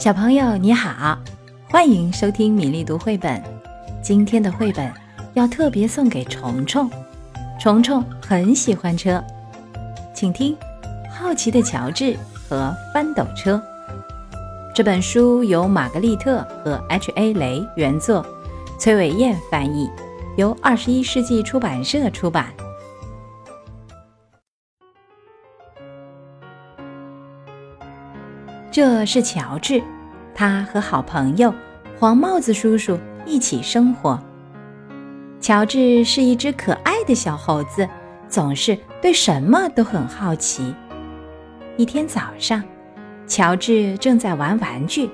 [0.00, 1.18] 小朋友你好，
[1.68, 3.42] 欢迎收听米粒读绘本。
[4.02, 4.90] 今天的绘本
[5.34, 6.90] 要特别送给虫虫，
[7.60, 9.22] 虫虫很喜欢车，
[10.14, 10.56] 请听
[11.10, 13.56] 《好奇的乔治和翻斗车》。
[14.74, 17.34] 这本书由玛格丽特和 H.A.
[17.34, 18.24] 雷原作，
[18.78, 19.86] 崔伟燕翻译，
[20.38, 22.46] 由二十一世纪出版社出版。
[28.70, 29.82] 这是乔治，
[30.32, 31.52] 他和好朋友
[31.98, 34.18] 黄帽子叔叔一起生活。
[35.40, 37.88] 乔治是一只可爱的小猴子，
[38.28, 40.72] 总是对什么都很好奇。
[41.76, 42.62] 一天早上，
[43.26, 45.10] 乔治正在玩玩具，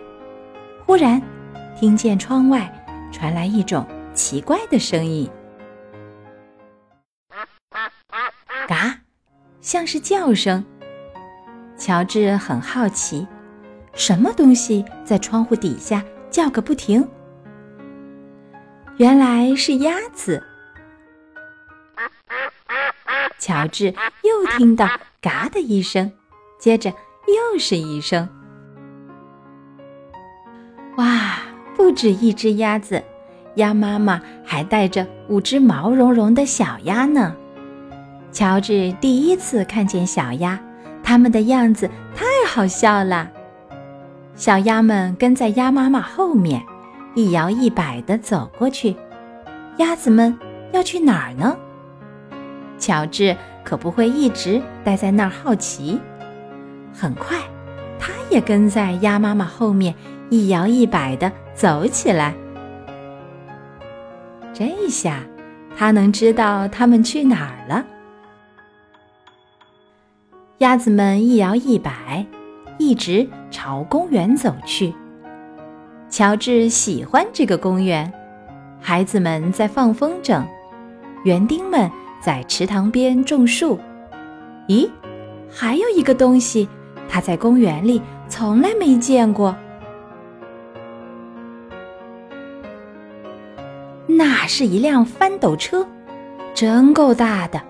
[0.85, 1.23] 忽然
[1.79, 2.71] 听见窗外
[3.11, 5.31] 传来一种奇怪的声音，
[8.69, 8.99] 嘎，
[9.63, 10.63] 像是叫声。
[11.79, 13.27] 乔治很好奇。
[13.97, 17.07] 什么东西在窗户底下叫个不停？
[18.99, 20.43] 原来是鸭子。
[23.39, 23.87] 乔治
[24.23, 24.89] 又听到
[25.21, 26.13] “嘎”的一声，
[26.59, 28.29] 接着又是一声。
[30.97, 31.39] 哇，
[31.75, 33.03] 不止一只鸭子，
[33.55, 37.35] 鸭妈妈还带着五只毛茸茸的小鸭呢。
[38.31, 40.59] 乔治第一次看见小鸭，
[41.03, 43.31] 它们的样子太好笑了。
[44.37, 46.63] 小鸭们跟在鸭妈妈后面，
[47.15, 48.95] 一摇一摆地走过去。
[49.79, 50.39] 鸭子们
[50.73, 51.57] 要去哪儿呢？
[52.79, 55.99] 乔治可不会一直待在那儿好奇。
[56.93, 57.39] 很快，
[57.99, 59.95] 他也跟在鸭妈妈后面，
[60.29, 62.35] 一摇一摆地走起来。
[64.53, 65.21] 这下，
[65.79, 67.87] 他能知道他们去哪儿了。
[70.59, 72.27] 鸭子们一摇一摆。
[72.79, 74.95] 一直朝公园走去。
[76.09, 78.13] 乔治喜欢这个公园，
[78.81, 80.45] 孩子们在放风筝，
[81.25, 83.79] 园丁们在池塘边种树。
[84.69, 84.89] 咦，
[85.51, 86.69] 还有一个东西，
[87.09, 89.55] 他在公园里从来没见过。
[94.07, 95.87] 那是一辆翻斗车，
[96.55, 97.61] 真够大的，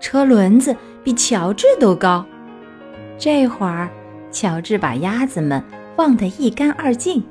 [0.00, 0.74] 车轮子
[1.04, 2.24] 比乔治都高。
[3.18, 3.88] 这会儿。
[4.32, 5.62] 乔治把鸭子们
[5.96, 7.22] 忘得一干二净，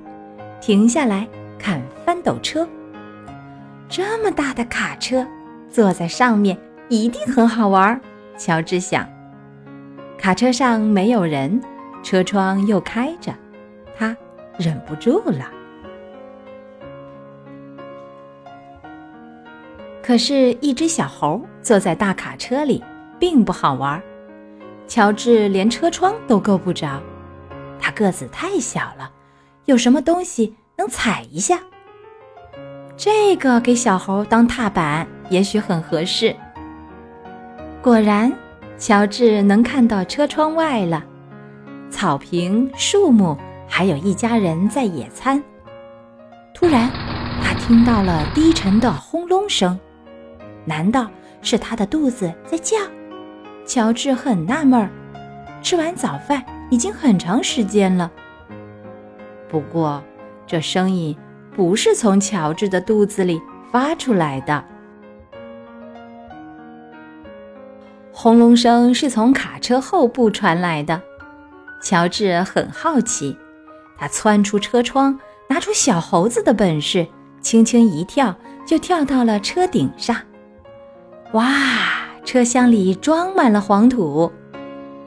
[0.61, 2.67] 停下来看翻斗车。
[3.89, 5.27] 这么大的卡车，
[5.69, 6.57] 坐在上面
[6.87, 7.99] 一定很好玩。
[8.37, 9.05] 乔治想。
[10.17, 11.59] 卡车上没有人，
[12.03, 13.33] 车窗又开着，
[13.97, 14.15] 他
[14.57, 15.49] 忍不住了。
[20.03, 22.83] 可是，一只小猴坐在大卡车里，
[23.19, 24.01] 并不好玩。
[24.91, 27.01] 乔治连车窗都够不着，
[27.79, 29.09] 他个子太小了，
[29.63, 31.57] 有什么东西能踩一下？
[32.97, 36.35] 这个给小猴当踏板也许很合适。
[37.81, 38.33] 果然，
[38.77, 41.01] 乔治能看到车窗外了，
[41.89, 43.37] 草坪、树木，
[43.69, 45.41] 还有一家人在野餐。
[46.53, 46.91] 突然，
[47.41, 49.79] 他听到了低沉的轰隆声，
[50.65, 51.09] 难道
[51.41, 52.75] 是他的肚子在叫？
[53.65, 54.89] 乔治很纳闷儿，
[55.61, 58.11] 吃完早饭已经很长时间了。
[59.47, 60.03] 不过，
[60.45, 61.15] 这声音
[61.55, 63.41] 不是从乔治的肚子里
[63.71, 64.63] 发出来的，
[68.11, 71.01] 轰隆声是从卡车后部传来的。
[71.81, 73.37] 乔治很好奇，
[73.97, 75.17] 他窜出车窗，
[75.49, 77.07] 拿出小猴子的本事，
[77.41, 78.35] 轻轻一跳
[78.65, 80.15] 就跳到了车顶上。
[81.31, 82.00] 哇！
[82.23, 84.31] 车厢里装满了黄土，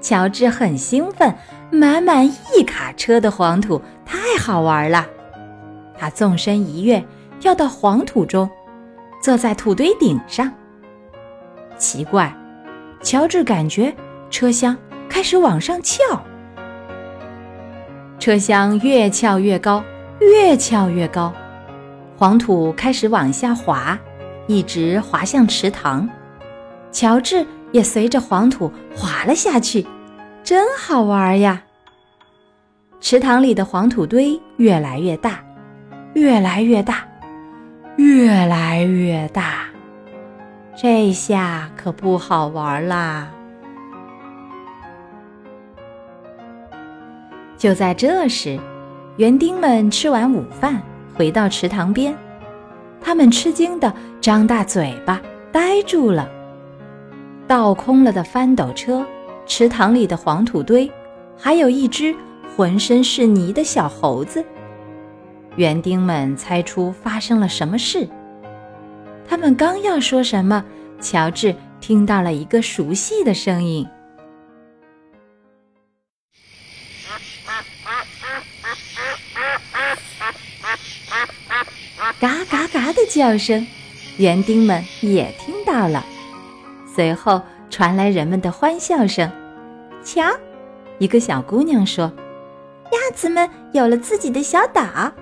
[0.00, 1.34] 乔治很兴奋，
[1.70, 5.06] 满满一卡车的黄土太好玩了。
[5.96, 7.02] 他纵身一跃，
[7.40, 8.50] 跳到黄土中，
[9.22, 10.52] 坐在土堆顶上。
[11.78, 12.34] 奇怪，
[13.00, 13.94] 乔治感觉
[14.28, 14.76] 车厢
[15.08, 16.02] 开始往上翘，
[18.18, 19.82] 车厢越翘越高，
[20.20, 21.32] 越翘越高，
[22.18, 23.98] 黄土开始往下滑，
[24.46, 26.08] 一直滑向池塘。
[26.94, 29.84] 乔治也随着黄土滑了下去，
[30.44, 31.60] 真好玩呀！
[33.00, 35.44] 池塘里的黄土堆越来越大，
[36.14, 37.04] 越来越大，
[37.96, 39.64] 越来越大，
[40.76, 43.28] 这下可不好玩啦！
[47.58, 48.56] 就在这时，
[49.16, 50.80] 园丁们吃完午饭，
[51.12, 52.14] 回到池塘边，
[53.00, 55.20] 他们吃惊的张大嘴巴，
[55.50, 56.30] 呆住了。
[57.46, 59.06] 倒空了的翻斗车，
[59.46, 60.90] 池塘里的黄土堆，
[61.36, 62.16] 还有一只
[62.56, 64.44] 浑身是泥的小猴子。
[65.56, 68.08] 园丁们猜出发生了什么事。
[69.28, 70.64] 他们刚要说什么，
[71.00, 73.86] 乔治听到了一个熟悉的声音
[82.18, 83.64] ：“嘎嘎嘎的叫声。”
[84.18, 86.06] 园丁们也听到了，
[86.94, 89.28] 随后传来人们的欢笑声。
[90.04, 90.22] 瞧，
[90.98, 92.12] 一个小姑娘说
[92.92, 95.12] ：“鸭子们有了自己的小岛。”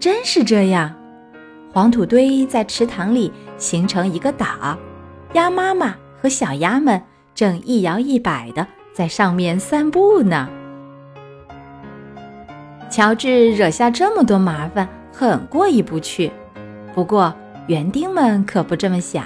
[0.00, 0.92] 真是这样，
[1.72, 4.76] 黄土堆在池塘里形成一个岛，
[5.34, 7.00] 鸭妈妈和小鸭们
[7.34, 10.48] 正一摇一摆的在上面散步呢。
[12.90, 16.32] 乔治惹下这么多麻烦，很过意不去。
[16.92, 17.32] 不过，
[17.68, 19.24] 园丁们可不这么想。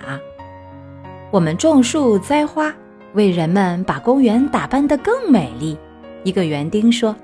[1.30, 2.74] 我们种树栽花，
[3.12, 5.78] 为人们把公园打扮得更美丽。
[6.24, 7.14] 一个园丁说：“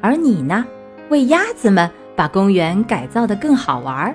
[0.00, 0.64] 而你呢，
[1.08, 4.14] 为鸭子们把公园改造得更好玩。”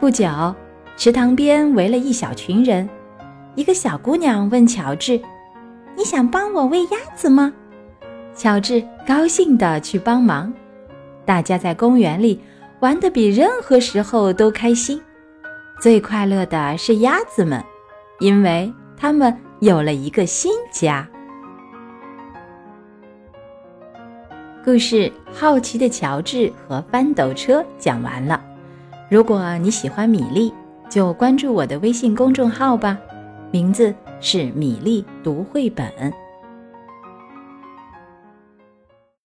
[0.00, 0.54] 不久，
[0.96, 2.88] 池塘边围了一小群人。
[3.54, 5.20] 一个小姑娘问乔治
[5.96, 7.52] ：“你想帮我喂鸭子吗？”
[8.34, 10.52] 乔治高兴地去帮忙。
[11.24, 12.40] 大家在公园里。
[12.80, 14.98] 玩得比任何时候都开心，
[15.78, 17.62] 最快乐的是鸭子们，
[18.20, 21.08] 因为他们有了一个新家。
[24.62, 24.96] 故事
[25.32, 28.40] 《好奇的乔治和翻斗车》讲完了。
[29.08, 30.52] 如果你喜欢米粒，
[30.88, 32.96] 就关注我的微信公众号吧，
[33.50, 35.90] 名字是“米粒读绘本”。